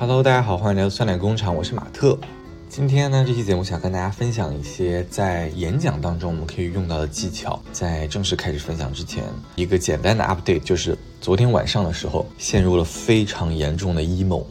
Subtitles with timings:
[0.00, 2.18] Hello，大家好，欢迎来到酸奶工厂，我是马特。
[2.70, 7.60] 今天呢，这期节目想跟大家分享一些在演讲当中我们可以用到的技巧。
[7.70, 9.22] 在正式开始分享之前，
[9.56, 14.42] 一个简单的 update，就是昨天晚上的时候陷入了非常严重的 emo，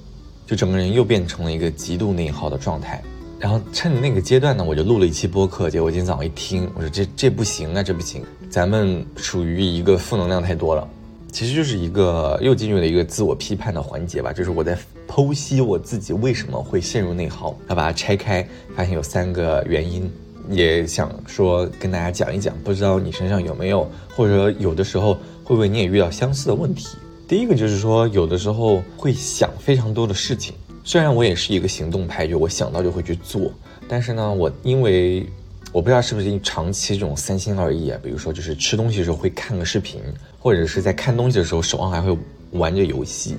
[0.46, 3.02] 就整个人又变成了一个极度内耗的状态。
[3.40, 5.68] 然后趁着那个阶段呢，我就录了一期播客。
[5.68, 10.88] 结果今天早上一听，我说这这不行啊，这不行，咱们属于一个负能量太多了。
[11.32, 14.78] 其实就是一个又进入了一个自我批判的环节吧，就是我在
[15.10, 20.10] 剖析我自己为什么会陷入内耗，要把它拆开，发现有三个原因，
[20.52, 26.88] 也想说跟大家讲一讲，不知道你身上有没有，或者有的时候会不会你也遇到相似的问题。
[27.28, 33.52] 第一个就是说，有的时候会想非常多的事情，虽然我也是一个行动派，就我想到就会去做，
[33.88, 35.28] 但是呢，我因为。
[35.72, 38.00] 我不知道是不是长期这种三心二意啊？
[38.02, 40.02] 比如说，就是吃东西的时候会看个视频，
[40.40, 42.18] 或者是在看东西的时候手上还会
[42.54, 43.36] 玩着游戏，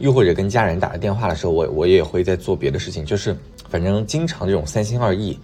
[0.00, 3.06] 又或者跟家人打个电话的时候，我我也会在做别的事情。
[3.06, 3.36] 就是
[3.68, 5.38] 反正经常这种三心二意，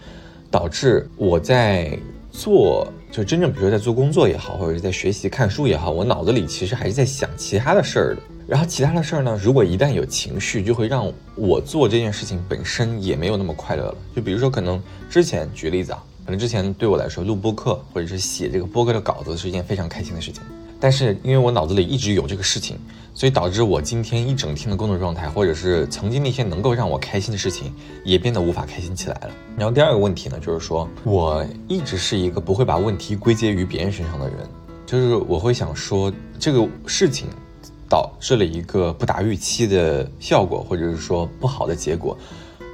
[0.51, 1.97] 导致我在
[2.33, 8.23] 做就真正比如说在做工作也好，或者是在学习看书也好，我脑子里其实还是在想其他的事儿的。
[8.49, 13.97] 然后其他的事儿呢，如果一旦有情绪，就会让我做这件事情本身也没有那么快乐了。
[14.15, 16.03] 就比如说，可能之前举例子啊。
[16.25, 20.43] 可能之前对我来说，录播课或者是写这个播客的稿子是一件非常开心的事情，
[20.81, 22.77] 但是因为我脑子里一直有这个事情，
[23.17, 27.73] 所以导致我今天一整天的工作状态，或者是曾经那些能够让我开心的事情，
[28.05, 29.31] 也变得无法开心起来了。
[29.57, 34.37] 然后第二个问题呢，就是说我一直是一个不会把问题归结于别人身上的人，
[34.85, 37.27] 就是我会想说这个事情
[37.89, 42.15] 导致了一个不达预期的效果，或者是说不好的结果。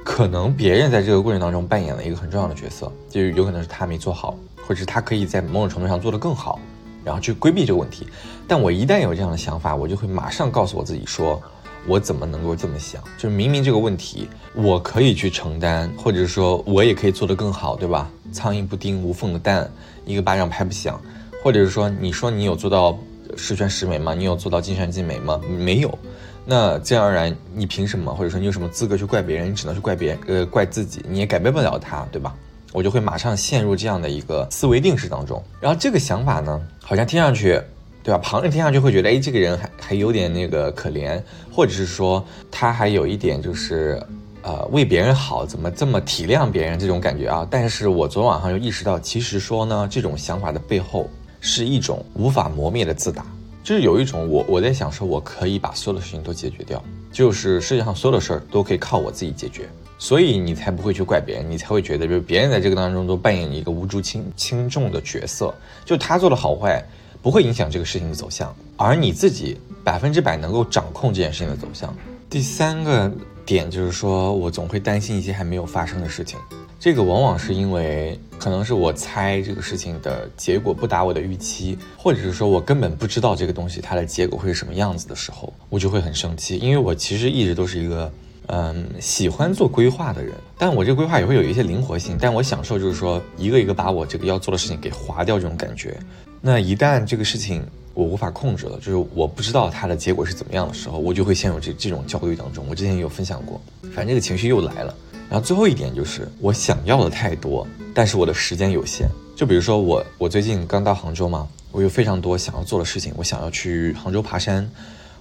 [0.03, 4.35] 可能别人在这个过程当中扮演了一个很重要的角色，就是有可能是他没做好，
[4.67, 6.59] 或者是他可以在某种程度上做得更好，
[7.03, 8.07] 然后去规避这个问题。
[8.47, 11.41] 但我一旦有这样的想法，我就会马上告诉我自己说，
[11.87, 13.01] 我怎么能够这么想？
[13.17, 18.09] 就是明明这个问题我可以去承担，或者说我也可以做得更好，对吧？
[18.31, 19.69] 苍蝇不叮无缝的蛋，
[20.05, 20.99] 一个巴掌拍不响。
[21.43, 22.97] 或者是说，你说你有做到
[23.35, 24.13] 十全十美吗？
[24.13, 25.41] 你有做到尽善尽美吗？
[25.59, 25.99] 没有。
[26.45, 29.51] 那自然而然，你凭什么，或者说你有什么资格去怪别人？
[29.51, 32.33] 你只能去怪别人，呃，怪自己，你也改变不了他，对吧？
[32.73, 35.41] 我就会马上陷入这样的一个思维定式当中。
[35.61, 37.61] 然后这个想法呢，好像听上去，
[38.03, 38.17] 对吧？
[38.17, 44.01] 旁人听上去会觉得，哎，这个人还还有点那个可怜，或者是说他还有一点就是，
[44.41, 47.47] 呃，为别人好，怎么这么体谅别人这种感觉啊？
[47.49, 51.07] 但是我昨晚上就意识到，其实说呢，这种想法的背后
[51.39, 53.25] 是一种无法磨灭的自大。
[53.63, 59.69] 就是有一种我我在想说，我可以把所有的事情都解决掉，就是世界上所有的事儿都可以靠我自己解决，
[60.03, 65.55] 所以你才不会去怪别人，你才会觉得就是别人在这个当中都扮演一个无足轻轻重的角色，
[65.85, 66.83] 就他做的好坏
[67.21, 71.95] 不会影响这个事情的走向，而你自己百分之百能够掌控这件事情的走向。
[72.29, 73.09] 第三个
[73.45, 76.37] 点就是说我总会担心一些还没有发生的事情。
[76.77, 86.57] 这个往往是因为，可能是我猜这个事情的结果不达我的预期，或者是说我根本不知道这个东西它的结果会是什么样子的时候，我就会很生气。
[86.57, 88.11] 因为我其实一直都是一个，
[88.47, 95.97] 嗯，喜欢做规划的人，但我这个规划也会有一些灵活性，但我享受就是说一个一个把我这个要做的事情给划掉这种感觉。
[96.41, 102.65] 那一旦这个事情我无法控制了，就是我不知道它的结果是怎么样的时候，我就会陷入这这种焦虑当中。
[102.69, 103.61] 我之前有分享过，
[103.93, 104.93] 反正这个情绪又来了。
[105.29, 109.07] 然后最后一点就是，我想要的太多，但是我的时间有限。
[109.35, 113.13] 就比如说我，我最近刚到杭州嘛，我有非常多想要做的事情。
[113.15, 114.69] 我想要去杭州爬山，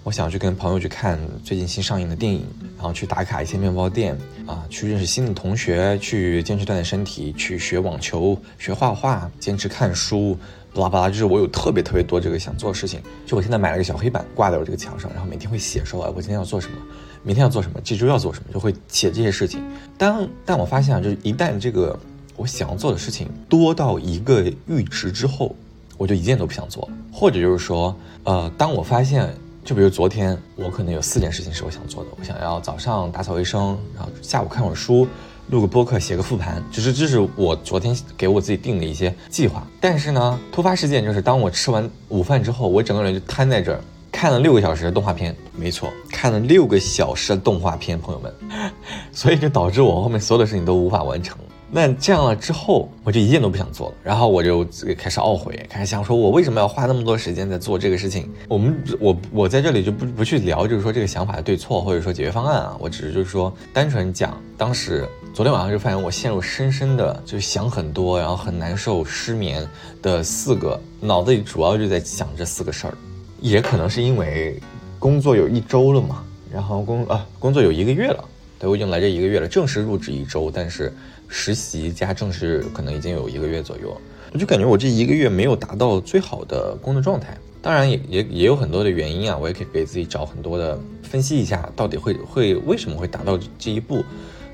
[0.05, 2.45] 我想去跟朋友去看最近新上映的电影，
[2.77, 10.37] 然后去打卡一些面包店啊，去认识新的同学，去坚持锻炼身体，去学网球，学画画，坚持看书，
[10.75, 11.09] 巴拉巴拉。
[11.09, 13.01] 就是我有特别特别多这个想做的事情。
[13.25, 16.77] 就我现在买了个小黑板挂在我这个墙上，然后每天会写说，我今天要做什么。
[17.23, 19.63] 明天要做什么，这周要做什么，就会写这些事情。
[19.97, 21.97] 当但我发现啊，就是一旦这个
[22.37, 25.55] 我想要做的事情多到一个阈值之后，
[25.97, 26.97] 我就一件都不想做了。
[27.13, 29.33] 或者就是说，呃，当我发现，
[29.65, 35.07] 就比如昨天，我可能有四件事情是我想做的，我想要早上打扫卫生，然后下午看会儿书，
[35.51, 39.65] 录个播客，写个复盘，就是这是我昨天给我自己定的一些计划。
[39.81, 43.81] 但是呢，突发事件就是当我吃完午饭之后，我整个人就瘫在这儿。
[44.11, 48.35] 看了六个小时的动画片，没错，看了六个小时的动画片，朋友们，
[49.11, 51.39] 所以就导致我后面所有的事情都无法完成。
[51.75, 54.63] 那这样了之后，我就一件都不想做了，然后我就
[54.99, 58.29] 开始懊悔，开始想说，我为什么要花那么多时间在做这个事情？
[58.47, 69.67] 我们我我在这里就不不去聊，就是说这个想法的对错，或者说解决方案啊，我只是就是说单纯讲，当时昨天晚上就发现我陷入深深的就想很多，然后很难受、失眠
[70.03, 72.95] 的四个脑子里主要就在想这四个事儿。
[73.41, 74.61] 也可能是因为
[74.99, 76.23] 工作有一周了嘛，
[76.53, 78.23] 然后工啊工作有一个月了，
[78.59, 80.93] 对我已经来这一个月了，正式入职一周，但是
[81.35, 83.99] 实习加正式可能已经有一个月左右，
[84.35, 87.35] 我就感觉我这一个月没有达到最好的工作状态。
[87.63, 94.05] 当然也也也有很多的原因啊，我也可以给自己找很多的分析一下，到底会会为什么会达到这一步，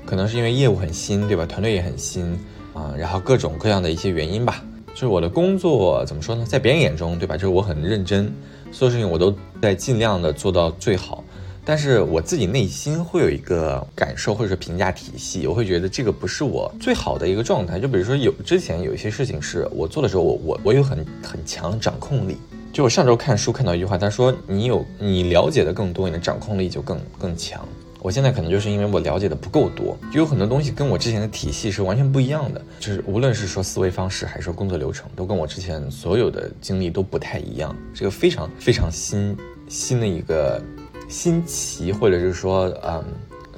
[0.05, 1.45] 可能是因为业务很新，对吧？
[1.45, 2.39] 团队也很新
[2.73, 4.63] 啊，然后各种各样的一些原因吧。
[4.93, 7.35] 就是我的工作怎么说呢，在别人眼中，对吧？
[7.35, 8.31] 就是我很认真，
[8.71, 11.23] 所有事情我都在尽量的做到最好，
[11.69, 17.79] 但是我自己内心会有一个感受或者是评价体系，我会觉得这个不是我最好的一个状态。
[17.79, 22.37] 就比如说有之前有一些事情是我做的时候，我我我有很很强的掌控力。
[22.73, 27.63] 就我上周看书看到一句话，他说你有你了解的更多，你的掌控力就更更强。
[28.01, 32.59] 我现在可能就是因为我了解的不够多，就有很多东西跟我之前的体系是完全不一样的。
[32.79, 37.75] 就是无论是说思维方式还是说工作流程，都跟我之前所有的经历都不太一样。
[37.93, 39.37] 这个非常非常新
[39.67, 40.59] 新的一个
[41.09, 43.03] 新奇，或者是说嗯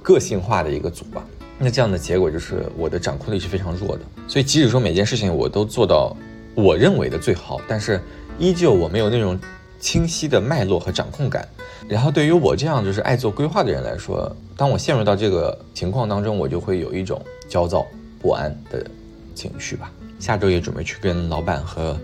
[0.01, 1.23] 个性化的一个组吧。
[1.59, 4.03] 那这样的结果就是我的掌控力是非常弱的。
[4.27, 6.15] 所以即使说每件事情我都做到
[6.55, 8.01] 我认为的最好，但是。
[8.39, 9.37] 依旧我没有那种
[9.79, 11.47] 清晰的脉络和掌控感，
[11.87, 17.85] 然后对于我这样就是爱做规划的人来说，当我陷入到这个情况当中，我就会有一种焦躁
[18.19, 18.83] 不安的
[19.35, 19.91] 情绪吧。
[20.17, 21.95] 下周也准备去跟老板和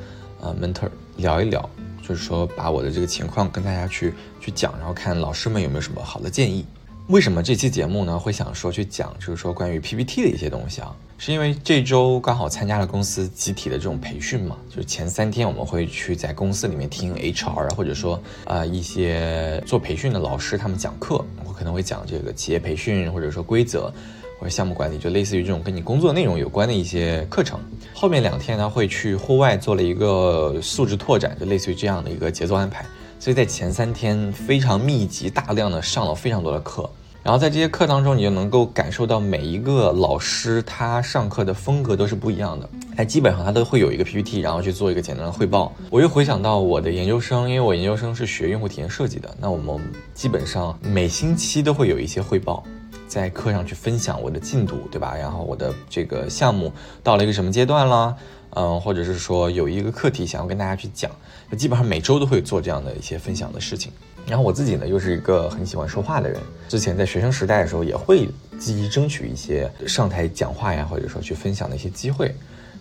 [0.42, 1.68] 呃 mentor 聊一聊，
[2.08, 4.14] 就是说把我的这个情况跟大家去
[4.48, 6.66] 去讲，然后看老师们有没有什么好的建议。
[7.10, 10.96] 为什么这期节目呢会想说去讲，就是说关于 PPT 的一些东西啊？
[11.18, 23.92] 是因为这周刚好参加了公司集体的这种培训嘛，就是前三天我们会去在公司里面听 HR 或者说啊一些做培训的老师他们讲课，我可能会讲这个企业培训或者说规则
[24.40, 27.60] 或者项目管理，就类似于这种跟你工作内容有关的一些课程。
[27.94, 32.86] 后面两天呢会去户外做了一个素质拓展，就类似于这样的一个节奏安排。
[33.20, 36.90] 所以在前三天非常密集大量的上了非常多的课。
[37.24, 42.70] 然后在这些课当中，你就能够感受到每一个老师他上课的风格都是不一样的。
[42.96, 45.74] 他基本上他都会有一个 PPT，然后去做一个简单的汇报。
[45.90, 52.64] 我又回想到我的研究生，因为我研究生是学用户体验设计的，那我们基本上每星期都会有一些汇报，
[53.10, 55.14] 在课上去分享我的进度，对吧？
[55.14, 56.72] 然后我的这个项目
[57.04, 58.16] 到了一个什么阶段了，
[58.52, 61.12] 嗯，或者是说有一个课题想要跟大家去讲，
[61.50, 63.92] 那基本上每周都会做这样的一些分享的事情。
[64.26, 66.40] 然后我自己呢，又是一个很喜欢说话的人。
[66.68, 68.28] 之前在学生时代的时候，也会
[68.60, 72.36] 积极争取一些上台讲话呀，或者说去分享的一些机会。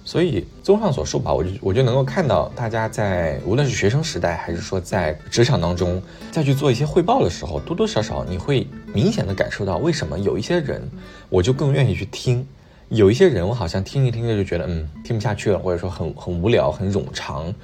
[0.05, 10.81] 所以综上所述吧，我就我就能够看到大家在无论是学生时代，还是说在职场当中，再去做一些汇报的时候，多多少少你会明显的感受到，为什么有一些人
[11.29, 12.47] 我就更愿意去听，
[12.89, 17.55] 有一些人我好像听着听着就觉得嗯听不下去了，或者说很很无聊、很冗长。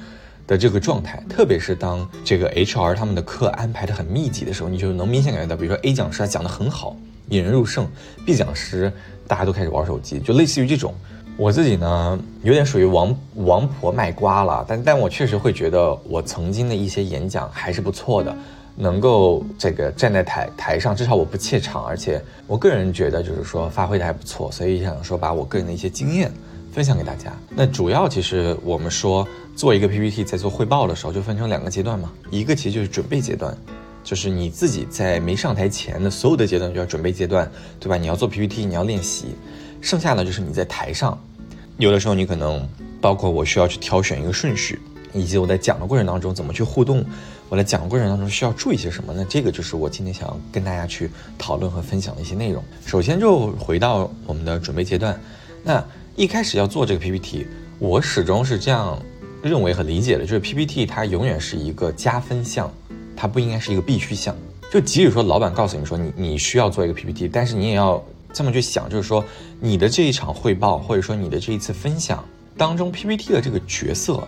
[0.44, 6.96] 的这个状态，特别是当这个 HR 他们的课安排的很密集的时候，你就能明显感觉到，比如说 A 讲师他讲的很好，
[7.28, 7.88] 引人入胜
[8.26, 8.92] ；B 讲师
[9.28, 10.92] 大家都开始玩手机，就类似于这种。
[11.36, 18.36] 我自己呢，有点属于王王婆卖瓜了，但但我确实会觉得我曾经的一些演讲还是不错的，
[18.76, 26.30] 能够这个站在台台上，至少我不怯场，而且我个人觉得就是说发挥的还不错，所以想说把我个人的一些经验。
[26.72, 27.30] 分享给大家。
[27.50, 32.10] 那主要其实我们说做一个 PPT，在做汇报的时候就分成两个阶段嘛。
[32.30, 33.54] 一个其实就是准备阶段，
[34.02, 37.46] 就是你自己在没上台前的所有的阶段就要准备阶段，
[37.78, 37.98] 对吧？
[37.98, 39.34] 你要做 PPT，你要练习。
[39.82, 41.22] 剩下的就是你在台上，
[41.76, 42.66] 有的时候你可能
[43.02, 44.80] 包括我需要去挑选一个顺序，
[45.12, 47.04] 以及我在讲的过程当中怎么去互动，
[47.52, 49.12] 我在讲的过程当中需要注意些什么。
[49.14, 52.64] 那这个就是我今天想要跟大家去讨论和分享的一些内容。
[52.86, 55.20] 首先就回到我们的准备阶段，
[55.62, 55.84] 那。
[56.14, 57.46] 一开始要做这个 PPT，
[57.78, 59.00] 我始终是这样
[59.42, 62.70] 认为和理解的，就是 PPT 它永远是一个加分项，
[63.16, 64.36] 它不应该是一个必须项。
[64.70, 69.24] 就即使说老板告诉你说你你需要做一个 PPT，但是你也要这么去想，就是说
[69.58, 72.22] 你的这一场汇报或者说你的这一次分享
[72.58, 74.22] 当中 PPT 的这个角色，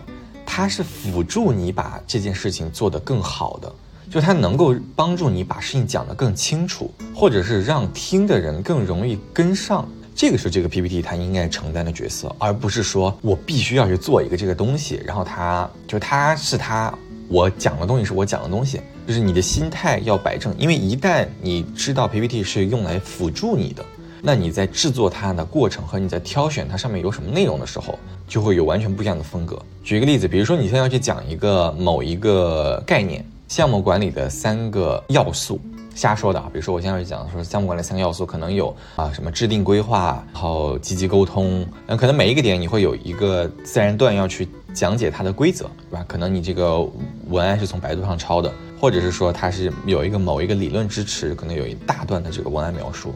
[0.45, 3.73] 它是辅助你把这件事情做得更好的，
[4.09, 9.87] 就它能够帮助你把事情讲得更清楚，或者是让听的人更容易跟上。
[10.15, 16.97] 这个是这个 PPT 它应该承担的角色，而不是说我必须要去做一个这个东西，然后它就它是它，
[17.27, 23.83] 我讲的东西是我讲的东西，就是你的心态要摆正，因为一旦你知道 PPT 是用来辅助你的，
[24.27, 29.55] 那你在制作它的过程和你在挑选它上面有什么内容的时候，就会有完全不一样的风格。
[29.83, 35.61] 举一个例子，比如说你现在要去讲一个某一个概念，项目管理的三个要素。
[35.93, 46.03] 瞎说的啊，比如说我现在讲说项目管理三个要素，可能有啊什么制定规划，然后积极沟通，那，可能每一个点你会有一个自然段要去讲解它的规则，对吧？
[46.07, 46.79] 可能你这个
[47.29, 48.51] 文案是从百度上抄的，
[48.81, 53.13] 或者是说它是有一个某一个理论支持，可能有一大段的这个文案描述。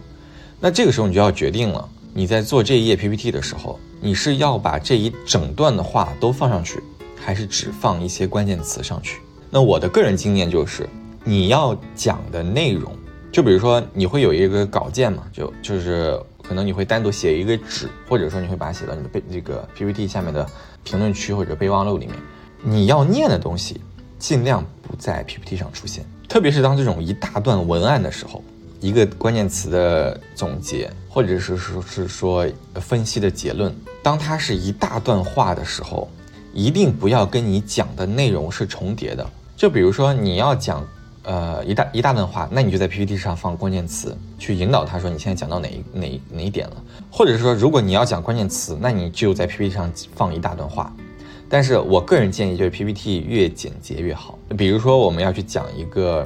[0.62, 6.84] 那这个时候你就要决定了，你在做这一页 PPT 的时候，你是要把这一整段的话都放上去，
[7.16, 9.22] 还是只放一些关键词上去？
[9.50, 10.88] 那我的个人经验就是，
[11.24, 12.94] 你要讲的内容，
[13.32, 20.46] 就比如说你会有一个稿件嘛，就就是可能你会单独写一个纸，或者说你会把它写到你的备这个 PPT 下面的
[20.84, 22.16] 评论区或者备忘录里面。
[22.62, 23.80] 你要念的东西，
[24.18, 28.44] 尽量不在 PPT 上出现，特别是当这种一大段文案的时候。
[28.82, 36.10] 一个关键词的总结，或者是说是说分析的结论，当它是一大段话的时候，
[36.54, 39.30] 一定不要跟你讲的内容是重叠的。
[39.58, 40.88] 就比如说你要讲，
[41.24, 46.82] 呃一大一大段话，那你就在 PPT 上放关键词，去引导他说你现在讲到哪哪哪一点了。
[47.12, 50.96] 或者是说，如果你要讲关键词，那你就在 PPT 上放一大段话。
[51.50, 54.40] 但是我个人建议就是 PPT 越简洁越好。
[54.58, 56.26] 比如说我们要去讲一个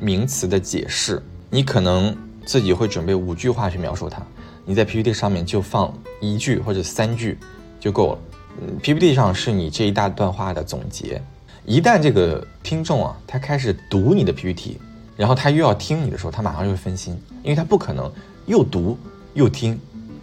[0.00, 1.22] 名词的解释。
[1.50, 2.16] 你可能
[2.46, 4.22] 自己会准备五句话去描述它，
[4.64, 7.36] 你在 PPT 上面就放一句或者三句
[7.80, 8.18] 就够了。
[8.60, 11.20] 嗯，PPT 上是你这一大段话的总结。
[11.66, 14.78] 一旦这个听众啊，他开始读你的 PPT，
[15.16, 18.10] 然后他又要听你的时候，他马上就会分心，因为他不可能
[18.46, 18.96] 又读
[19.34, 19.78] 又听。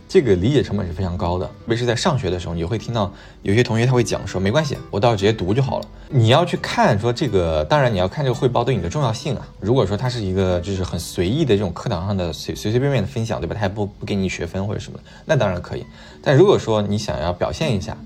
[0.08, 3.12] 这个理解成本是非常高的，特别是在上学的时候，你会听到
[3.42, 5.86] 有些同学他会讲说，没关系，我到时候直接读就好了。
[6.10, 9.46] 你要去看说这个，当然你要看这个汇报对你的重要性啊。
[9.60, 13.54] 如果说它是一个就是很随意的这种课堂上的随随随便便的分享，对吧？
[13.54, 15.86] 他也不不给你学分或者什么的，那当然可以。
[16.22, 17.98] 但如果说你想要表现一下，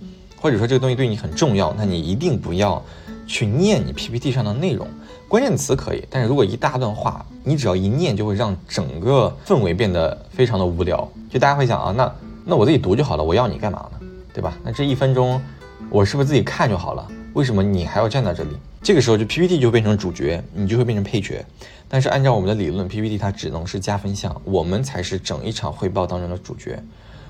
[0.42, 2.84] 或者说这个东西对你很重要，那你一定不要
[3.32, 4.88] 去念你 PPT 上的内容。
[5.28, 11.10] 关键词可以，但是如果一大段话，你只要一念，就会让整个氛围变得非常的无聊。
[11.30, 12.14] 就大家会想啊，那
[12.46, 14.08] 那我自己读就好了，我要你干嘛呢？
[14.34, 14.58] 对吧？
[14.64, 15.42] 那这一分钟，
[15.90, 17.08] 我是不是自己看就好了？
[17.34, 18.50] 为什么你还要站在这里？
[18.84, 21.46] 这个时候就 PPT 就变成主角，你就会变成配角。
[21.88, 26.78] 但是按照我们的理论，PPT 它只能是加分项，我们才是整一场汇报当中的主角。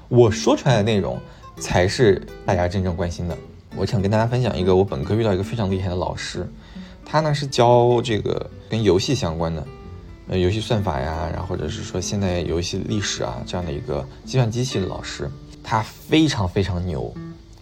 [0.08, 1.20] 我说出来的内容
[1.58, 3.38] 才是大家真正关心的。
[3.76, 6.48] 我想跟大家分享一个我本科遇到一个非常厉害的老师。
[7.06, 9.68] 他呢是教这个跟游戏相关的，
[10.30, 15.30] 呃，游戏算法呀，然后或者是说现代游戏历史啊这样的一个计算机系的老师，
[15.62, 17.14] 他非常非常牛，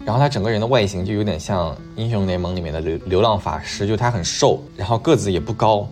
[0.06, 5.88] 然后他整个人的外形就有点像英雄联盟里面的流流浪法师，就他很瘦，然后个子也不高，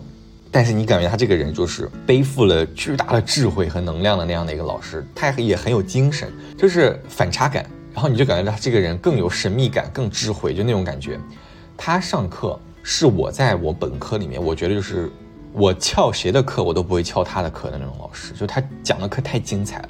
[0.52, 7.68] 但是你感觉他这个人就是背负了巨大的智慧和能量的那样的一个老师，他也很有精神，就是反差感，
[7.98, 11.18] 然后你就感觉他这个人更有神秘感，更智慧，就那种感觉，
[11.76, 12.56] 他上课。
[12.80, 15.10] 是我在我本科里面，我觉得就是
[15.52, 19.88] 我翘谁的课，我都不会翘他的课的那种老师，就他讲的课太精彩了。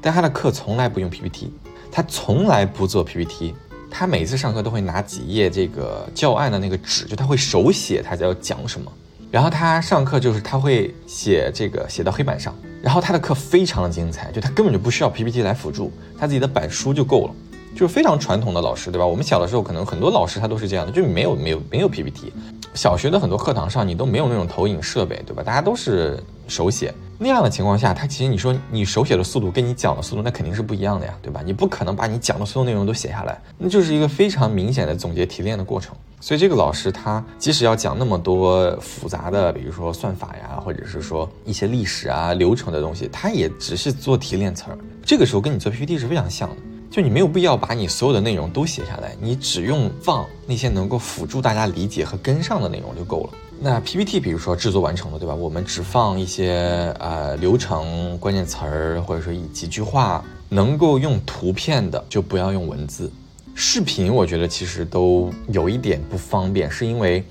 [0.00, 1.52] 但他的课从来不用 PPT，
[1.90, 3.56] 他从来不做 PPT，
[3.90, 8.90] 他每次上课都会拿几页这个教案的那个纸，就他会手写他在要讲什么。
[9.28, 17.34] 然后他上课就是他会写这个写到黑板上，然后他的课非常的精彩，就他根本就不需要 PPT 来辅助，他自己的板书就够了。
[17.74, 19.06] 就是非常传统的老师，对吧？
[19.06, 22.30] 我们小的时候可能很多老师他都是这样的，就没有没有没有 PPT。
[22.74, 25.42] 小学的很多课堂上你都没有那种投影设备，对吧？
[25.42, 26.92] 大家都是手写。
[27.16, 31.40] 那样的情况下，他其实你说你手写的速度跟你讲的速度那肯定是不一样的呀，对吧？
[31.44, 35.94] 你不可能把你讲的所有内容都写下来，那就是一个非常明显的总结提炼的过程。
[36.20, 44.78] 所以这个老师他即使要讲那么多复杂的，比如说算法呀，或者是说一些历史啊流程的东西，他也只是做提炼词儿。
[45.04, 46.56] 这个时候跟你做 PPT 是非常像的。
[46.94, 53.30] 就你没有必要把你所有的内容都写下来，你只用放那些能够辅助大家理解和跟上的内容就够了。
[53.60, 55.34] 那 PPT，比如说制作完成了，对吧？
[55.34, 63.10] 我们只放一些呃流程、关键词儿，或者说几句话，能够用图片的就不要用文字。
[63.56, 67.24] 视频我觉得其实都有一点不方便，是因为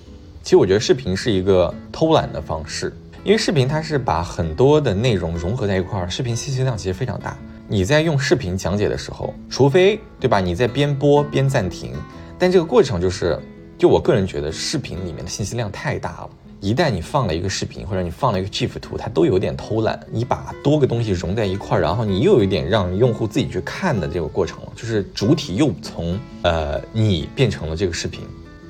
[0.44, 2.94] 其实我觉得视频是一个偷懒的方式，
[3.24, 7.38] 因为视频它是把很多的内容融合在一块儿，视频信息量其实非常大。
[7.68, 10.40] 你在用视频讲解的时候，除非对吧？
[10.40, 11.94] 你在边播边暂停，
[12.38, 13.40] 但这个过程就是，
[13.78, 16.30] 就我个人觉得，视频里面的信息量太大了。
[16.60, 20.00] 一旦你放了一个视频，或者你放了一个 GIF 图，它都有点偷懒。
[20.12, 28.22] 你把多个东西融在一块儿，然后你又有点让用户自己去看的这个过程了，就是主体又从呃你变成了这个视频。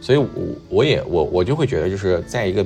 [0.01, 0.27] 所以，我
[0.69, 2.65] 我也我我就会觉得，就是在一个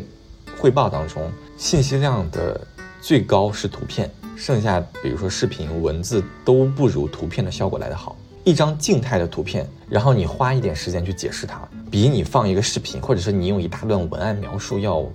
[0.60, 2.60] 汇报当中，信息量的
[3.02, 4.10] 最高是图片。
[4.38, 8.16] 剩下，比如说视频、文字都不如图片的效果来得好。
[8.44, 15.06] 一张静态的图片，然后你花一点时间去解释它，比你放一个视频，或者是你用一大段文案描述要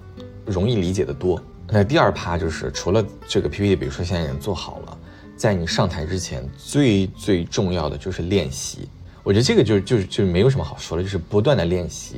[0.45, 1.41] 容易理解的多。
[1.69, 4.99] 那第二趴就是，除了这个 PPT，比如说现在已经做好了，
[5.37, 8.89] 在你上台之前，最最重要的就是练习。
[9.23, 12.17] 我觉得这个就就就没有什么好说的，就是不断的练习。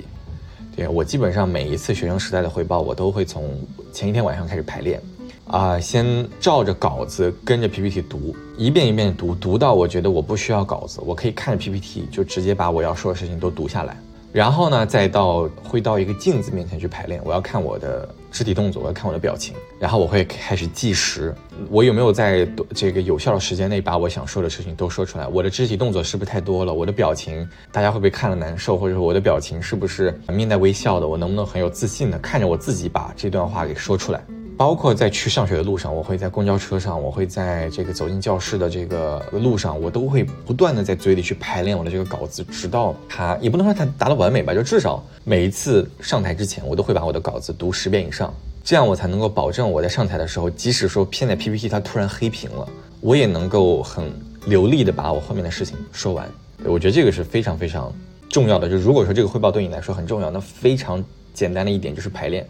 [0.75, 3.57] 对我基本上每一次学生时代的汇报，我都会从
[3.93, 5.01] 前一天晚上开始排练，
[5.47, 13.97] 啊，先照着稿子跟着 PPT 读，一遍一遍读，读到我觉得我不需要稿子，我可以看着 PPT 就直接把我要说的事情都读下来。
[14.33, 21.33] 然后呢，再到会到一个镜子面前去排练，我要看我的肢体动作，我要看我的表情，然后我会开始计时，
[21.71, 25.29] 我有没有在这个有效的时间内把我想说的事情都说出来？
[25.29, 26.75] 我的肢体动作是不是太多了？
[26.75, 28.77] 我的表情，大家会不会看了难受？
[28.77, 31.07] 或者说我的表情是不是面带微笑的？
[31.07, 34.21] 我能不能很有自信的看着我自己把这段话给说出来？
[34.57, 48.33] 包括在去上学的路上，我会在公交车上，我会在这个走进教室的这个路上，我都会不断的在嘴里去排练我的这个稿子，直到它也不能说它达到完美吧，就至少每一次上台之前，我都会把我的稿子读十遍以上，
[48.63, 52.69] 这样我才能够保证我在上台的时候，即使说现在 PPT 它突然黑屏了，
[53.01, 54.05] 我也能够很
[54.47, 56.29] 流利的把我后面的事情说完。
[56.65, 57.93] 我觉得这个是非常非常
[58.31, 58.69] 重要的。
[58.69, 62.49] 就如果说这个汇报对你来说很重要，那非常简单的一点就是排练，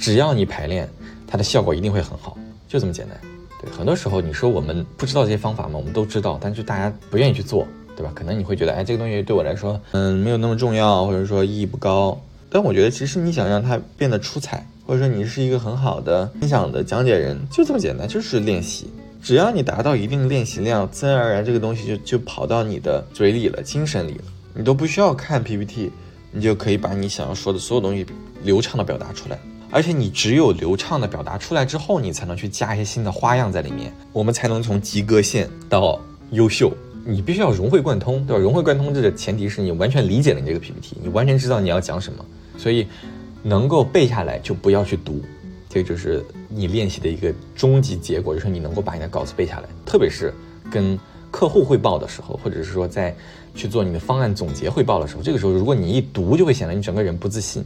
[0.00, 0.88] 只要你排练。
[1.34, 2.38] 它的效果一定会很好，
[2.68, 3.20] 就这么简单。
[3.60, 5.72] 对，很多时候你说我们不知道这些方法吗？
[5.76, 8.12] 我们都知道，但是大家不愿意去做，对吧？
[8.14, 12.16] 可能你会觉得，哎，这个东西对我来说，嗯，没有那么重要，或者说意义不高。
[12.48, 18.86] 但我觉得，其实你想让它变得出彩，或者说你是一个很好的分享的讲解人，就这么简单，就是练习。
[19.20, 24.24] 只要你达到一定练习量，自然而然这个东西就就跑到你的嘴里了，精神里了。
[24.54, 25.90] 你都不需要看 PPT，
[26.30, 28.06] 你就可以把你想要说的所有东西
[28.44, 29.36] 流畅的表达出来。
[29.74, 35.98] 而且你只有流畅的表达出来之后，你才能去加一些新的花样在里面，我们才能从及格线到
[36.30, 36.72] 优秀。
[37.04, 38.40] 你必须要融会贯通，对吧？
[38.40, 42.24] 融会贯通这个前提是你完全理解了你这个 PPT，你完全知道你要讲什么。
[42.56, 42.86] 所以，
[43.42, 45.20] 能够背下来就不要去读，
[45.68, 49.68] 这就是你练习的一个终极结果，就是你能够把你的稿子背下来。
[49.84, 50.32] 特别是
[50.70, 50.96] 跟
[51.32, 53.12] 客户汇报的时候，或者是说在
[53.56, 57.64] 去做你的方案总结汇报的时候，这个时候如果你一读，就会显得你整个人不自信，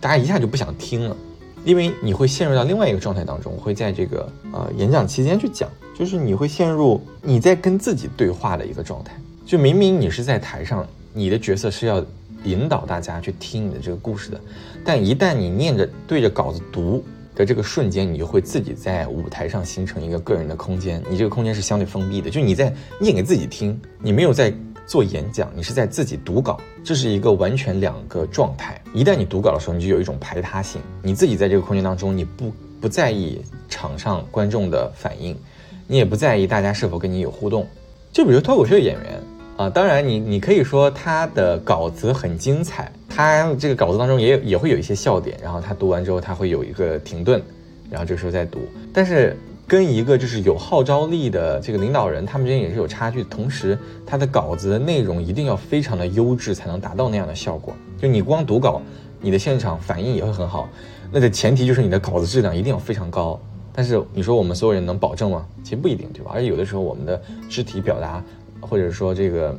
[0.00, 1.14] 大家一下就不想听了。
[1.64, 5.68] 因为你会陷入到另外一个状态当中，会在这个呃演讲期间去讲，
[5.98, 9.12] 就是你会陷入你在跟自己对话的一个状态。
[9.44, 12.04] 就明明你是在台上，你的角色是要
[12.44, 14.40] 引导大家去听你的这个故事的，
[14.84, 24.52] 但一旦你念着对着稿子读的这个瞬间，你就会自己在舞台上形成一个个人的空间，你这个空间是相对封闭的，就你在念给自己听，你没有在。
[24.90, 28.82] 做演讲，你是在自己读稿，这是一个完全两个状态。
[28.92, 35.38] 一旦你读稿的时候，你就有一种排他性，你自己在这个空间当中，你不不在意场上观众的反应，
[35.86, 37.64] 你也不在意大家是否跟你有互动。
[38.12, 39.22] 就比如脱口秀演员
[39.56, 47.40] 啊，当然你你可以说他的稿子很精彩，他这个稿子当中也也会有一些笑点，然后他读完之后他会有一个停顿，
[47.88, 48.58] 然后这个时候再读，
[48.92, 49.36] 但是。
[49.70, 53.22] 跟一个就是有号召力的这个领导人，他们之间也是有差距。
[53.22, 57.72] 同时，他的稿子的内容一定要非常的优质，才能达到那样的效果。
[57.96, 58.82] 就你光读稿，
[59.20, 60.68] 你的现场反应也会很好，
[61.12, 63.40] 那的前提就是你的稿子质量一定要非常高。
[63.72, 65.46] 但是你说我们所有人能保证吗？
[65.62, 66.32] 其实不一定，对吧？
[66.34, 68.20] 而且有的时候我们的肢体表达，
[68.60, 69.56] 或者说这个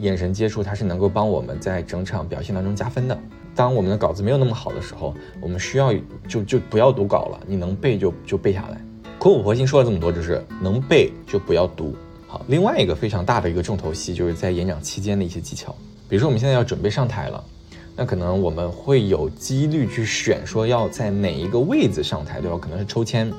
[0.00, 3.16] 眼神接触，它是能够帮我们在整场表现当中加分的。
[3.54, 5.94] 当我们的稿子没有那么好的时候，我们需要
[6.26, 8.84] 就就不要读稿了，你能背就就背下来。
[9.22, 11.94] 苦口婆心说了这么多，就是能背就不要读。
[12.26, 15.72] 好，另外一个非常大的一个重头戏，就是在演讲期间的一些技巧。
[16.08, 17.44] 比如说我们现在要准备上台了，
[17.94, 22.58] 那可能我们会有几率去选说要在哪一个位子上台，对吧？
[22.60, 23.32] 可能是抽签，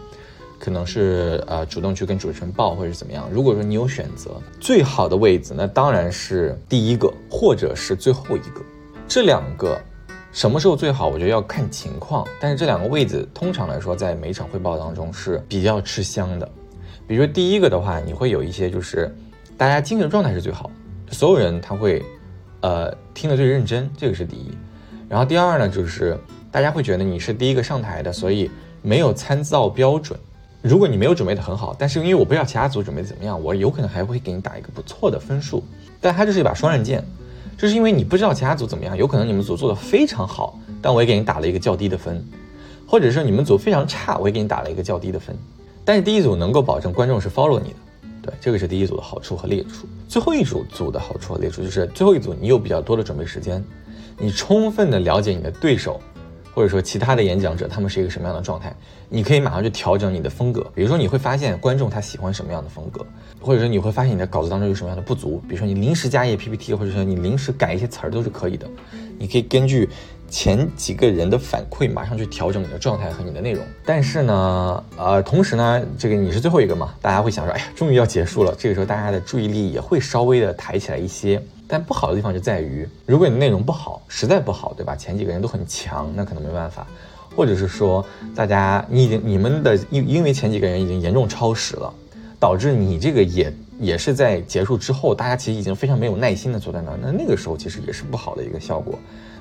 [0.58, 3.30] 可能是呃主动去跟主持人报，或者是怎么样。
[3.30, 8.62] 如果说你有选择，最好的位子，那当然是第一个，或者是最后一个。
[9.06, 9.78] 这两个。
[10.34, 11.10] 什么时候最好？
[11.10, 16.52] 我觉得要看情况，但是这两个位置通常来说，在每场汇报当中是比较吃香的。
[17.06, 19.16] 比如说第一个的话，你会有一些就是
[19.56, 20.72] 大家精神状态是最好，
[21.12, 22.04] 所有人他会
[22.62, 24.58] 呃听得最认真，这个是第一。
[25.08, 26.18] 然后第二呢，就是
[26.52, 28.50] 大家会觉得你是第一个上台的，所以
[28.82, 30.20] 没有参照标准。
[30.64, 35.64] 如果你没有准备的很好，但是因为我不知道其他组准备怎么样，我有可能还会给你打一个不错的分数。
[36.02, 37.06] 但它就是一把双刃剑。
[37.58, 42.24] 就是因为你不知道其他组怎么样，有可能你们组做的非常好，但我也给你打了一个较低的分，
[42.86, 45.36] 或者说你们组非常差，我也给你打了一个较低的分。
[45.86, 47.76] 但是第一组能够保证观众是 follow 你的，
[48.24, 49.88] 对，这个是第一组的好处和劣处。
[50.08, 53.64] 最后一组组的好处和劣处就是最后一组你有比较多的准备时间，
[54.18, 56.00] 你充分的了解你的对手。
[56.54, 58.74] 或者说其他的演讲者，他们是一个什么样的状态？
[59.10, 60.62] 你可以马上去调整你的风格。
[60.76, 63.06] 比如说，你会发现观众他喜欢什么样的风格，
[63.40, 65.42] 或者说你会发现你的稿子当中有什么样的不足。
[65.48, 68.68] 比如说，你临时加一页 PPT，或者说你临时改一些词儿都是可以的。
[69.18, 69.88] 你可以根据
[70.34, 73.64] 前几个人的反馈，马上去调整你的状态和你的内容。
[73.86, 78.52] 但是呢，呃，同时呢，这个你是最后一个嘛，大家会想说，哎呀，终于要结束了。
[78.58, 81.40] 这个时候大家的注意力也会稍微的抬起来一些。
[81.68, 84.96] 但不好的地方就在于，如果你内容不好，实在不好，对吧？
[84.96, 86.88] 前几个人都很强，那可能没办法。
[87.36, 88.04] 或者是说，
[88.36, 91.94] 大家你已经你们的因因为前几个人已经严重超时了，
[92.40, 98.98] 导致你这个也也是在结束之后，大家其实已经非常没有耐心的坐在那儿，那那个时候其实也是不好的一个效果。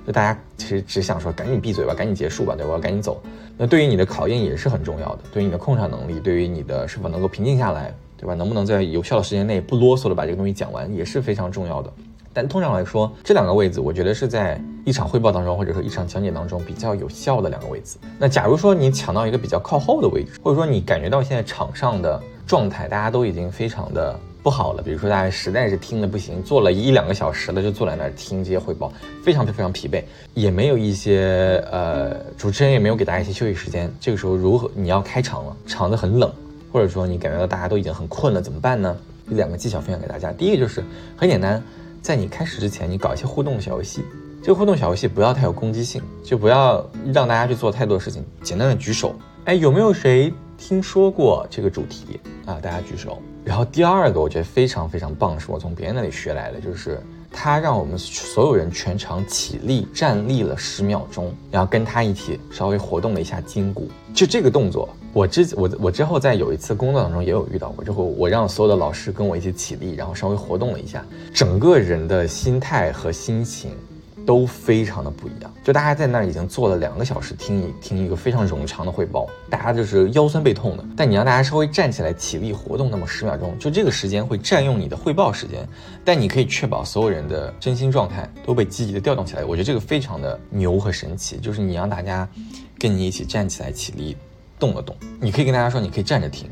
[0.07, 2.71] 就大家其实只想说赶紧闭嘴吧，赶紧结束吧，对吧？
[2.71, 3.23] 我要赶紧走。
[3.57, 8.35] 那对于你的考验也是很重要的，对于你的控场能力，对于你的是否能够平静下来，对吧？
[8.35, 11.93] 能不能在有效的时间内不啰嗦的把这个东西讲完，也是非常重要的。
[12.35, 17.99] 但通常来说，这两个位置，我觉得是在一场汇报当中，或者说一场讲解当中比较有效的两个位置。
[18.19, 30.02] 那假如说你抢到一个比较靠后的位置，或者说你感觉到现在场上的状态，大家都已经非常的不好了，比如说大家实在是听的不行，坐了一两个小时了，就坐在那儿听这些汇报，非常非常疲惫，
[30.35, 33.92] 也没有一些呃主持人也没有给大家一些休息时间。
[34.00, 36.33] 这个时候如何你要开场了，场子很冷，
[36.72, 38.96] 或者说你感觉到大家都已经很困了，怎么办呢？
[39.28, 40.83] 有两个技巧分享给大家，第一个就是
[41.16, 41.62] 很简单。
[42.02, 44.02] 在你开始之前，你搞一些互动小游戏。
[44.42, 48.24] 这个互动小游戏不要太有攻击性，就不要让大家去做太多事情。
[48.42, 52.61] 简单的举手，哎，有没有谁听说过这个主题啊？
[52.62, 53.20] 大家举手。
[53.44, 63.90] 然后第二个，我觉得非常非常棒，是我从别人那里学来的，就是他让我们所有人全场起立站立了十秒钟，然后跟他一起稍微活动了一下筋骨。
[64.14, 64.88] 就这个动作。
[65.12, 73.72] 我之我我之后在有一次工作当中也有遇到过，之后我让所有的老师跟我一起起立，然后稍微活动了一下，整个人的心态和心情
[74.26, 75.52] 都非常的不一样。
[75.62, 80.85] 就大家在那儿已经坐了两个小时，听一听一个非常冗长的汇报，大家就是腰酸背痛的。
[80.96, 85.66] 但你让大家稍微站起来起立活动那么十秒钟，就这个时间会占用你的汇报时间，
[86.04, 89.44] 但你可以确保所有人的身心状态都被积极的调动起来。
[89.44, 92.28] 我觉得这个非常的牛和神奇，就是你让大家
[92.78, 94.16] 跟你一起站起来起立。
[94.58, 96.48] 动了动，你可以跟大家说，你可以站着听。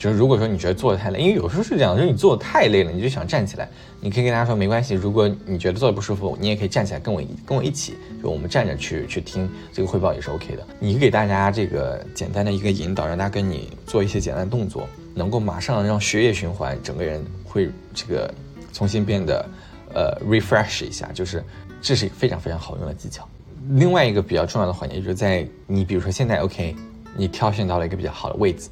[0.00, 3.68] 就是如果说你觉得坐的太累，因为有时候是这样，就是你坐的太累了，你就想站起来。
[4.00, 10.66] 你可以跟大家说没关系，如果你觉得坐的不舒服，你也可以站起来跟我跟我一起，就我们站着去去听这个汇报也是 OK 的。
[10.78, 18.32] 你给大家这个简单的一个引导，让大家跟你做一些简单的动作，能够马上让血液循环，整个人会这个
[18.72, 19.46] 重新变得
[19.92, 21.44] 呃 refresh 一下，就是
[21.82, 23.28] 这是一个非常非常好用的技巧。
[23.72, 26.74] 另外一个比较重要的环节就是在你比如说现在 OK。
[27.16, 28.68] 你挑选到了一个比较好的位置，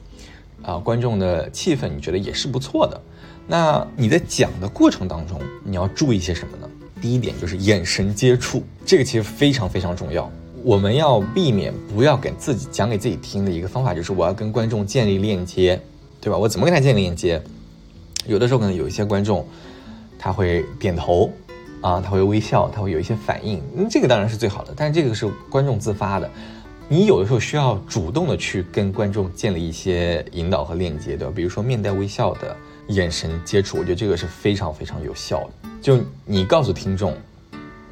[0.62, 3.00] 啊，观众的气氛你觉得也是不错的。
[3.46, 6.68] 那你在讲的过程当中，你要注意些什么呢？
[7.00, 10.30] 第一点就是眼神接触，这个其实非常非常重要。
[10.64, 15.80] 我们要避免不要给自己讲给自己听的一个方法，就是我要跟观众建立链接，
[16.20, 16.36] 对吧？
[16.36, 17.40] 我怎么跟他建立链接？
[18.26, 19.46] 有的时候可能有一些观众
[20.18, 21.30] 他会点头，
[21.80, 26.28] 啊，他会微笑，他会有一些反应，嗯，这个当然是最好的，但是这个是观众自发的。
[26.90, 31.32] 你有的时候需要主动的去跟观众建立一些引导和链接，对吧？
[31.36, 32.56] 比如说面带微笑的
[32.88, 35.68] 眼神接触，我觉得这个是非常非常有效的。
[35.82, 37.14] 就你告诉听众，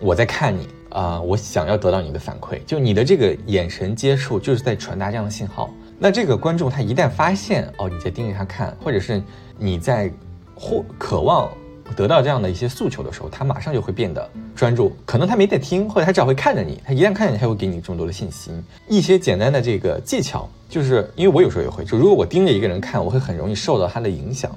[0.00, 2.58] 我在看你啊，我想要得到你的反馈。
[2.64, 5.68] 就你的这个眼神接触，就是在传达这样的信号。
[5.98, 9.22] 那这个观众他一旦发现哦你在盯着他看，或者是
[9.58, 10.10] 你在
[10.56, 11.50] 或渴望。
[11.94, 14.96] 得到这样的一些诉求的时候，他马上就会变得专注。
[15.04, 16.80] 可能他没在听，或者他只要会看着你。
[16.84, 18.50] 他一旦看着你，他会给你这么多的信息。
[18.88, 24.50] 一些简单的这个技巧，就是因为我有时候也会，就如果我盯着一个人看，我会很容易受到他的影响。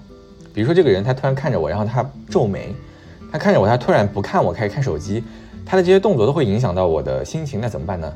[0.53, 2.73] 比如说这个人他突然看着我，然后他皱眉，
[3.31, 5.23] 他看着我，他突然不看我，开始看手机，
[5.65, 7.61] 他的这些动作都会影响到我的心情。
[7.61, 8.11] 那怎么办呢？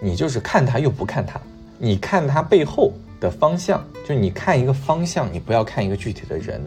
[0.00, 1.40] 你就是看他又不看他，
[1.78, 6.60] 你看他背后的方向，就是你看一个方向，你不要看一个具体的人。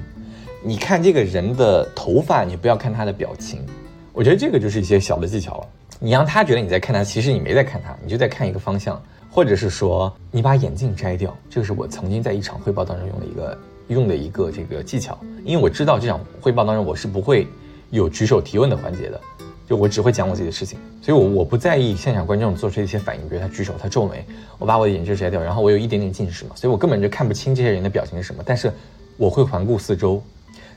[0.67, 3.65] 你看这个人的头发，你不要看他的表情。
[4.11, 5.67] 我觉得这个就是一些小的技巧了。
[5.97, 9.01] 你让他觉得你在看他，其实你没在看他，你就在看一个方向，
[9.31, 11.33] 或者是说你把眼镜摘掉。
[11.49, 17.47] 这个是我曾经在一场汇报当中用的一个用的一个这个技巧，因为我知道这场汇报当中我是不会
[17.91, 19.21] 有举手提问的环节的，
[19.69, 24.25] 就我只会讲我自己的事情，所以我我不在意现场观众做出一些反应，比如他举手、他皱眉，
[24.59, 28.69] 我把我的眼镜摘掉，然后我有一点点近视嘛，所以我根本就看不清这些人的表情是什么，但是
[29.15, 30.21] 我会环顾四周。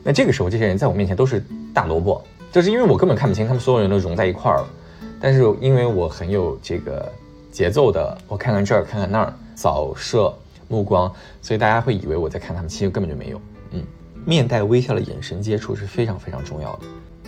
[0.02, 1.42] 那这个时候，这些人在我面前都是
[1.74, 4.68] 大萝卜，就是因为我根本看不清，他们所有人都融在一块儿了。
[5.20, 7.12] 但是因为我很有这个
[7.52, 10.34] 节奏的，我看看这儿，看看那儿，扫射
[10.68, 13.40] 目光，所以大家会以为我在看他们，其实根本就没有。
[13.72, 13.84] 嗯，
[14.24, 16.80] 面带微笑的眼神接触是非常非常重要的。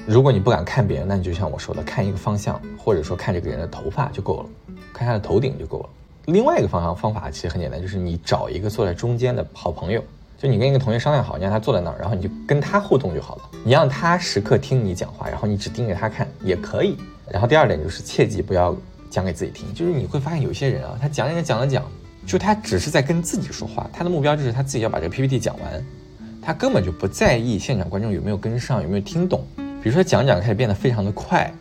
[0.07, 4.47] 如果你不敢看别人，那你就像我说的，看一个方向，或者说看这个人的头发就够了，
[4.93, 5.89] 看他的头顶就够了。
[6.27, 10.03] 另外一个方向方法其实很简单，就是你找一个坐在中间的好朋友。
[10.39, 13.43] 就你跟一个同学商量好，你让他坐在那儿，然后你就跟他互动就好了。
[13.65, 16.97] 你让他时刻听你讲话，然后你只盯着他看也可以。
[17.31, 18.77] 然后第二点就是切记不要
[19.09, 21.85] 讲给自己听，就是你会发现有些人啊，他讲讲讲了讲，
[22.27, 25.87] 就他只是在跟自己说话，他的目标就是他自己要把这个 PPT 讲完，
[26.43, 29.45] 他根本就不在意现场观众有没有跟上，有没有听懂。
[29.83, 31.53] 比如说讲讲开始变得非常的快。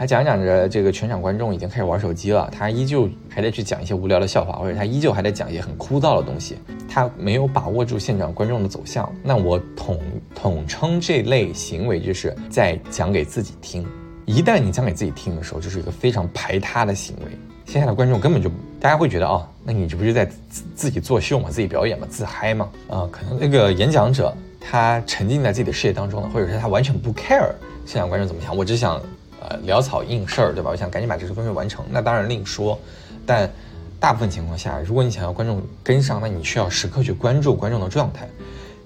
[0.00, 6.56] 他讲讲着，这个全场观众已经开始玩手机了，他依旧还得去讲一些无聊的笑话，或者他依旧还得讲一些很枯燥的东西，
[6.88, 9.12] 他没有把握住现场观众的走向。
[9.22, 10.00] 那我统
[10.34, 13.86] 统称这类行为就是在讲给自己听。
[14.24, 17.32] 一旦你讲给自己听的时候，就是一个非常排他的行为。
[17.66, 22.70] 线下的观众根本就大家会觉得哦，那你这不是在自自己作秀嘛，自己表演嘛，自嗨嘛？
[22.88, 27.50] 啊，可能那个演讲者他沉浸在自己的世界当中了，或者是他完全不 care
[27.84, 28.98] 现场观众怎么想，我只想。
[29.40, 30.70] 呃，潦草应事儿，对吧？
[30.70, 32.78] 我想赶紧把这个东西完成，那当然另说。
[33.26, 33.50] 但
[33.98, 38.28] 大部分情况下，如果你想要观众跟上，那你需要时刻去关注观众的状态，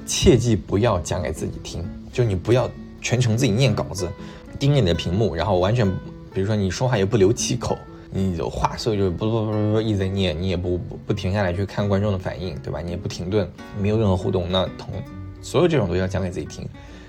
[0.07, 4.09] 切记不要讲给自己听，就你不要全程自己念稿子，
[4.59, 5.91] 盯着你的屏幕，然后完全，
[6.33, 7.77] 比如说你说话也不留气口，
[8.11, 12.81] 你的话所以就不不不不一直在念，你也不不停下来去看观众的反应，对吧？
[12.81, 13.49] 你也不停顿，
[13.81, 14.91] 没有任何互动，那同
[15.43, 16.69] 所有这种都要讲给自己听。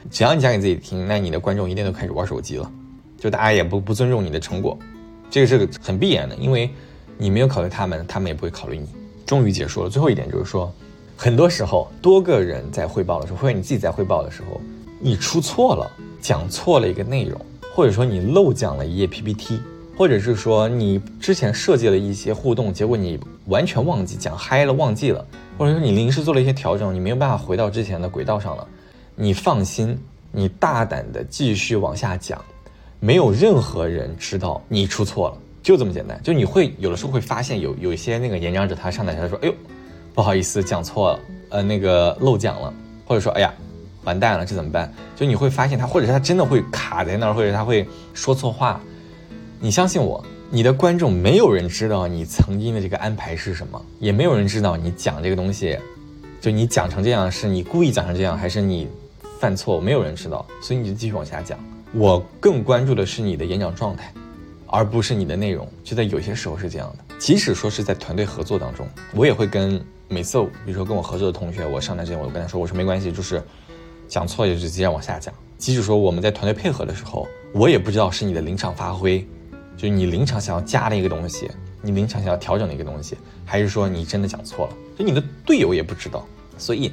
[0.10, 2.72] 只要你讲给自己听，那你的观众一定都开始玩手机了。
[3.18, 4.78] 就大家也不不尊重你的成果，
[5.30, 6.70] 这个是个很必然的，因为
[7.18, 8.88] 你没有考虑他们，他们也不会考虑你。
[9.26, 10.72] 终于结束了，最后一点就是说，
[11.18, 14.62] 很多时候多个人在汇报的时候，或者你自己在汇报的时候，
[15.00, 17.40] 你出错了，讲错了一个内容，
[17.74, 19.60] 或者说你漏讲了一页 PPT，
[19.98, 25.26] 或者是说你之前设计了一些互动，结果你完全忘记讲嗨了，忘记了，
[25.58, 28.68] 或者说你临时做了一些调整，你没有办法回到之前的轨道上了，
[29.16, 29.98] 你放心，
[30.32, 32.40] 你大胆的继续往下讲。
[33.06, 36.20] 没有任何人知道你出错了，就这么简单。
[36.24, 39.54] 就你会有的时候会发现有有一些那个演讲者，他上台他说：“哎呦，
[40.16, 42.74] 不好意思，讲错了，呃，那个漏讲了。”
[43.06, 43.54] 或者说：“哎呀，
[44.06, 48.82] 完蛋了，这怎么办？”就你会发现他，或者是他真的会卡在那儿，或者他会说错话。
[49.60, 55.78] 你相信我，你的观众没有人知道你曾经的这个安排是什么，也没有人知道你讲这个东西，
[56.42, 58.88] 就你讲成这样是你故意讲成这样，还是你
[59.40, 61.56] 犯错，没有人知道，所以你就继续往下讲。
[61.98, 64.14] 我更关注的是你的演讲状态，
[64.68, 65.66] 而不是你的内容。
[65.82, 73.42] 就在有些时候是这样的，即使说是在团队合作当中，我也会跟每次，比如说跟我合作的同学，我上台之前，我就跟他说，我说没关系，就是
[74.10, 75.34] 讲错也就直接往下讲。
[75.58, 79.26] 即使说我们在团队配合的时候，我也不知道是你的临场发挥，
[79.78, 81.50] 就是你临场想要加的一个东西，
[81.82, 86.28] 你临场想要调整的一个东西，还是说你真的讲错了，就你的队友也不知道。
[86.58, 86.92] 所以，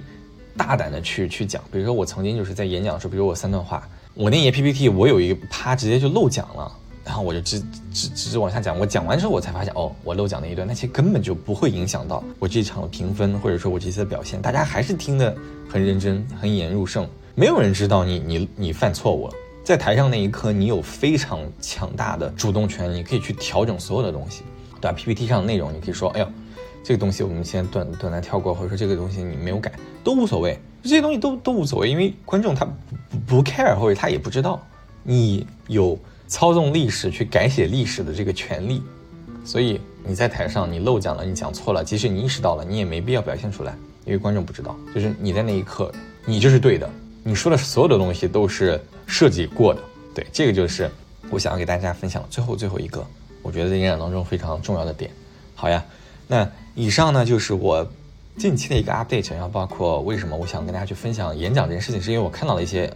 [0.57, 1.61] 大胆的去去讲。
[1.73, 3.83] 比如说我曾经就是在演讲的时候，比如我三段话。
[4.15, 6.71] 我那页 PPT，我有一个啪直接就漏讲了，
[7.03, 7.59] 然后我就直
[7.93, 8.79] 直直直往下讲。
[8.79, 14.41] 我讲完之后，我才发现，哦，我漏讲那一段，那其实根本就不会影响到我这场评分，或者说我这次的表现。
[14.41, 15.35] 大家还是听得
[15.67, 17.09] 很认真，很引人入胜。
[17.35, 24.43] 没有人知道你你你犯错误了，在台上那一刻，你有非常强大的主动权，你可以去调整所有的东西，
[24.79, 26.29] 对吧？PPT 上的内容，你可以说，哎呦，
[26.85, 29.73] 这个东西我们先短短暂跳过，或者说这个东西你没有改，
[30.05, 30.59] 都无所谓。
[30.83, 32.65] 这些东西都都无所谓，因为观众他
[33.09, 34.61] 不不 care，或者他也不知道
[35.05, 38.83] 你有操纵历史去改写历史的这个权利，
[39.45, 45.93] 所以你在台上你漏讲了，你讲错了，即使你意识到了，你也没必要表现出来，因为观众不知道，就是你在那一刻
[46.27, 46.91] 你就是对的，
[47.23, 49.81] 你说的所有的东西都是设计过的，
[50.15, 50.91] 对，这个就是
[51.31, 53.07] 我想要给大家分享的最后最后一个，
[53.41, 55.11] 我觉得在演讲当中非常重要的点。
[55.55, 55.85] 好呀，
[56.27, 57.89] 那以上呢就是我。
[58.37, 62.93] 近期的一个 update，然后包括为什么我想跟大家去分享演讲这件事情，是因为我看到了一些，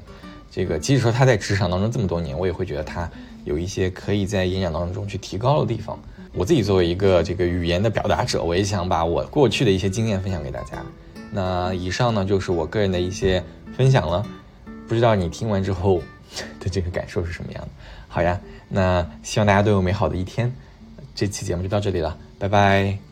[0.50, 3.10] 这个即使说他在职场当中这么多年，我也会觉得他
[3.44, 5.98] 有一些可以在演讲当中去提高的地方。
[6.34, 10.84] 我自己作为一个这个语言的表达者，我也想把我过去的一些经验分享给大家。
[11.30, 13.42] 那以上呢就是我个人的一些
[13.76, 14.24] 分享了，
[14.88, 16.00] 不知道你听完之后
[16.60, 17.68] 的这个感受是什么样的？
[18.08, 20.52] 好呀，那希望大家都有美好的一天。
[21.14, 23.05] 这期节目就到这里了，拜拜。